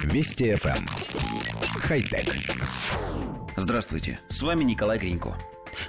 Вести 0.00 0.52
FM. 0.52 0.76
Эм. 0.76 0.86
Хай-тек. 1.80 2.34
Здравствуйте, 3.56 4.18
с 4.28 4.42
вами 4.42 4.64
Николай 4.64 4.98
Гринько. 4.98 5.36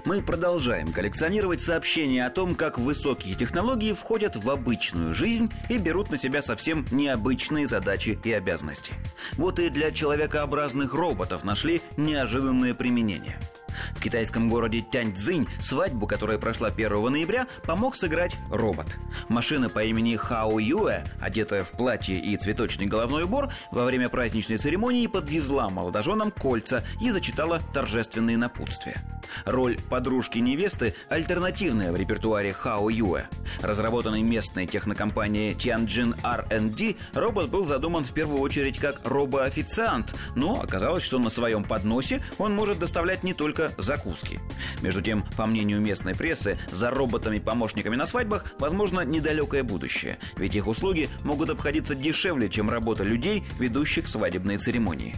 Мы 0.05 0.21
продолжаем 0.21 0.93
коллекционировать 0.93 1.61
сообщения 1.61 2.25
о 2.25 2.29
том, 2.29 2.55
как 2.55 2.77
высокие 2.77 3.35
технологии 3.35 3.93
входят 3.93 4.35
в 4.35 4.49
обычную 4.49 5.13
жизнь 5.13 5.51
и 5.69 5.77
берут 5.77 6.09
на 6.09 6.17
себя 6.17 6.41
совсем 6.41 6.85
необычные 6.91 7.67
задачи 7.67 8.17
и 8.23 8.31
обязанности. 8.31 8.93
Вот 9.33 9.59
и 9.59 9.69
для 9.69 9.91
человекообразных 9.91 10.93
роботов 10.93 11.43
нашли 11.43 11.81
неожиданное 11.97 12.73
применение– 12.73 13.37
китайском 14.03 14.49
городе 14.49 14.81
Тяньцзинь 14.81 15.47
свадьбу, 15.59 16.05
которая 16.05 16.37
прошла 16.37 16.67
1 16.67 17.11
ноября, 17.11 17.47
помог 17.63 17.95
сыграть 17.95 18.35
робот. 18.49 18.97
Машина 19.29 19.69
по 19.69 19.83
имени 19.83 20.15
Хао 20.15 20.59
Юэ, 20.59 21.03
одетая 21.19 21.63
в 21.63 21.71
платье 21.71 22.19
и 22.19 22.35
цветочный 22.37 22.85
головной 22.85 23.23
убор, 23.23 23.51
во 23.71 23.85
время 23.85 24.09
праздничной 24.09 24.57
церемонии 24.57 25.07
подвезла 25.07 25.69
молодоженам 25.69 26.31
кольца 26.31 26.83
и 27.01 27.09
зачитала 27.09 27.61
торжественные 27.73 28.37
напутствия. 28.37 29.01
Роль 29.45 29.77
подружки 29.89 30.39
невесты 30.39 30.95
альтернативная 31.09 31.91
в 31.91 31.95
репертуаре 31.95 32.53
Хао 32.53 32.89
Юэ. 32.89 33.23
Разработанный 33.61 34.21
местной 34.21 34.65
технокомпанией 34.65 35.53
Tianjin 35.53 36.15
R&D, 36.23 36.95
робот 37.13 37.49
был 37.49 37.65
задуман 37.65 38.03
в 38.03 38.13
первую 38.13 38.41
очередь 38.41 38.77
как 38.77 39.01
робоофициант, 39.03 40.15
но 40.35 40.61
оказалось, 40.61 41.03
что 41.03 41.19
на 41.19 41.29
своем 41.29 41.63
подносе 41.63 42.23
он 42.37 42.53
может 42.53 42.79
доставлять 42.79 43.23
не 43.23 43.33
только 43.33 43.71
закуски. 43.77 44.39
Между 44.81 45.01
тем, 45.01 45.23
по 45.37 45.45
мнению 45.45 45.81
местной 45.81 46.15
прессы, 46.15 46.57
за 46.71 46.89
роботами-помощниками 46.89 47.95
на 47.95 48.05
свадьбах 48.05 48.45
возможно 48.59 49.01
недалекое 49.01 49.63
будущее, 49.63 50.17
ведь 50.37 50.55
их 50.55 50.67
услуги 50.67 51.09
могут 51.23 51.49
обходиться 51.49 51.95
дешевле, 51.95 52.49
чем 52.49 52.69
работа 52.69 53.03
людей, 53.03 53.43
ведущих 53.59 54.07
свадебные 54.07 54.57
церемонии. 54.57 55.15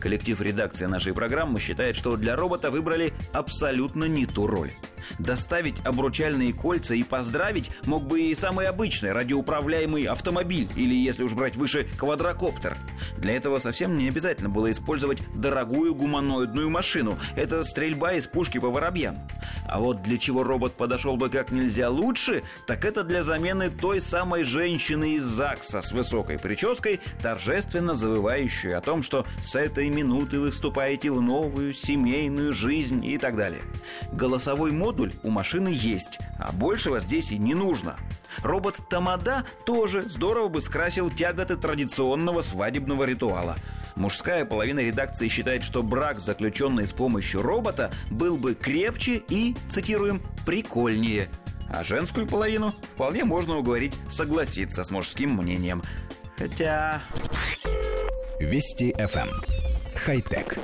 Коллектив 0.00 0.40
редакции 0.40 0.86
нашей 0.86 1.12
программы 1.12 1.60
считает, 1.60 1.94
что 1.94 2.16
для 2.16 2.34
робота 2.34 2.70
выбрали 2.70 3.12
абсолютно 3.32 4.04
не 4.04 4.24
ту 4.24 4.46
роль. 4.46 4.72
Доставить 5.18 5.76
обручальные 5.84 6.52
кольца 6.52 6.94
и 6.94 7.02
поздравить 7.02 7.70
мог 7.84 8.06
бы 8.06 8.20
и 8.20 8.34
самый 8.34 8.66
обычный 8.66 9.12
радиоуправляемый 9.12 10.04
автомобиль 10.04 10.68
или, 10.76 10.94
если 10.94 11.22
уж 11.22 11.32
брать 11.32 11.56
выше, 11.56 11.86
квадрокоптер. 11.96 12.76
Для 13.16 13.36
этого 13.36 13.58
совсем 13.58 13.96
не 13.96 14.08
обязательно 14.08 14.48
было 14.48 14.70
использовать 14.70 15.20
дорогую 15.34 15.94
гуманоидную 15.94 16.70
машину. 16.70 17.18
Это 17.36 17.64
стрельба 17.64 18.14
из 18.14 18.26
пушки 18.26 18.58
по 18.58 18.70
воробьям. 18.70 19.18
А 19.66 19.78
вот 19.78 20.02
для 20.02 20.18
чего 20.18 20.42
робот 20.42 20.74
подошел 20.74 21.16
бы 21.16 21.30
как 21.30 21.52
нельзя 21.52 21.90
лучше, 21.90 22.42
так 22.66 22.84
это 22.84 23.04
для 23.04 23.22
замены 23.22 23.70
той 23.70 24.00
самой 24.00 24.44
женщины 24.44 25.14
из 25.14 25.22
ЗАГСа 25.22 25.82
с 25.82 25.92
высокой 25.92 26.38
прической, 26.38 27.00
торжественно 27.22 27.94
завывающей 27.94 28.74
о 28.74 28.80
том, 28.80 29.02
что 29.02 29.26
с 29.42 29.54
этой 29.54 29.88
минуты 29.88 30.40
вы 30.40 30.50
вступаете 30.50 31.10
в 31.10 31.20
новую 31.20 31.72
семейную 31.72 32.52
жизнь 32.52 33.04
и 33.04 33.18
так 33.18 33.36
далее. 33.36 33.62
Голосовой 34.12 34.72
мод 34.72 34.89
модуль 34.90 35.12
у 35.22 35.30
машины 35.30 35.68
есть, 35.72 36.18
а 36.36 36.50
большего 36.50 36.98
здесь 36.98 37.30
и 37.30 37.38
не 37.38 37.54
нужно. 37.54 37.94
Робот 38.42 38.80
Тамада 38.90 39.44
тоже 39.64 40.02
здорово 40.02 40.48
бы 40.48 40.60
скрасил 40.60 41.10
тяготы 41.10 41.56
традиционного 41.56 42.40
свадебного 42.40 43.04
ритуала. 43.04 43.54
Мужская 43.94 44.44
половина 44.44 44.80
редакции 44.80 45.28
считает, 45.28 45.62
что 45.62 45.84
брак, 45.84 46.18
заключенный 46.18 46.88
с 46.88 46.92
помощью 46.92 47.42
робота, 47.42 47.92
был 48.10 48.36
бы 48.36 48.56
крепче 48.56 49.22
и, 49.28 49.54
цитируем, 49.70 50.22
прикольнее. 50.44 51.28
А 51.68 51.84
женскую 51.84 52.26
половину 52.26 52.74
вполне 52.94 53.22
можно 53.22 53.58
уговорить 53.58 53.94
согласиться 54.08 54.82
с 54.82 54.90
мужским 54.90 55.36
мнением. 55.36 55.84
Хотя... 56.36 57.00
Вести 58.40 58.92
FM. 58.98 59.28
Эм. 59.28 59.30
Хай-тек. 60.04 60.58